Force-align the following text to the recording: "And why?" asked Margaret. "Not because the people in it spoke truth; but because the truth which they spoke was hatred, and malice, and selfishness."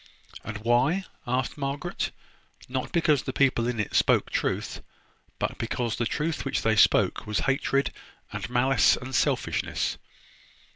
"And 0.43 0.57
why?" 0.57 1.05
asked 1.27 1.59
Margaret. 1.59 2.09
"Not 2.67 2.91
because 2.91 3.21
the 3.21 3.31
people 3.33 3.67
in 3.67 3.79
it 3.79 3.93
spoke 3.93 4.31
truth; 4.31 4.81
but 5.37 5.59
because 5.59 5.95
the 5.97 6.07
truth 6.07 6.43
which 6.43 6.63
they 6.63 6.75
spoke 6.75 7.27
was 7.27 7.41
hatred, 7.41 7.91
and 8.33 8.49
malice, 8.49 8.95
and 8.97 9.13
selfishness." 9.13 9.99